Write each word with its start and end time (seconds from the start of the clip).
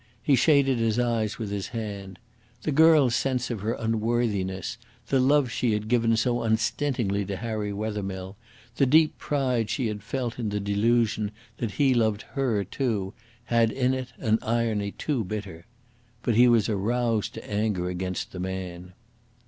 He 0.23 0.35
shaded 0.35 0.79
his 0.79 0.97
eyes 0.97 1.37
with 1.37 1.51
his 1.51 1.67
hand. 1.67 2.17
The 2.63 2.71
girl's 2.71 3.13
sense 3.15 3.51
of 3.51 3.61
her 3.61 3.73
unworthiness, 3.73 4.79
the 5.09 5.19
love 5.19 5.51
she 5.51 5.73
had 5.73 5.87
given 5.87 6.17
so 6.17 6.41
unstintingly 6.41 7.23
to 7.25 7.35
Harry 7.35 7.71
Wethermill, 7.71 8.35
the 8.77 8.87
deep 8.87 9.19
pride 9.19 9.69
she 9.69 9.85
had 9.89 10.01
felt 10.01 10.39
in 10.39 10.49
the 10.49 10.59
delusion 10.59 11.29
that 11.57 11.73
he 11.73 11.93
loved 11.93 12.23
her 12.33 12.63
too, 12.63 13.13
had 13.43 13.69
in 13.71 13.93
it 13.93 14.11
an 14.17 14.39
irony 14.41 14.89
too 14.91 15.23
bitter. 15.23 15.67
But 16.23 16.33
he 16.33 16.47
was 16.47 16.67
aroused 16.67 17.35
to 17.35 17.47
anger 17.47 17.87
against 17.87 18.31
the 18.31 18.39
man. 18.39 18.93